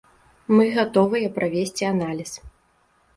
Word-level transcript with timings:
Мы 0.55 0.63
гатовыя 0.77 1.27
правесці 1.35 1.83
аналіз. 1.93 2.31